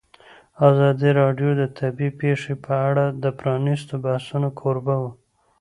ازادي 0.69 1.09
راډیو 1.21 1.49
د 1.61 1.63
طبیعي 1.77 2.11
پېښې 2.21 2.53
په 2.65 2.73
اړه 2.87 3.05
د 3.23 3.25
پرانیستو 3.39 3.93
بحثونو 4.05 4.49
کوربه 4.59 4.95
وه. 5.01 5.11